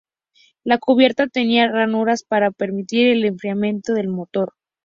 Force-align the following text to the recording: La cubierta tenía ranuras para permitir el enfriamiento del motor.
La 0.63 0.79
cubierta 0.79 1.27
tenía 1.27 1.71
ranuras 1.71 2.23
para 2.23 2.49
permitir 2.49 3.09
el 3.09 3.23
enfriamiento 3.23 3.93
del 3.93 4.07
motor. 4.07 4.55